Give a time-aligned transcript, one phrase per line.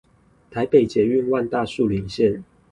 [0.49, 2.41] 台北捷運萬大樹林線